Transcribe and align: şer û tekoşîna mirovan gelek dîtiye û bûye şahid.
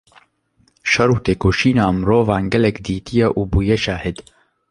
şer 0.91 1.09
û 1.15 1.17
tekoşîna 1.25 1.87
mirovan 1.99 2.43
gelek 2.53 2.75
dîtiye 2.85 3.27
û 3.39 3.41
bûye 3.51 3.77
şahid. 3.85 4.17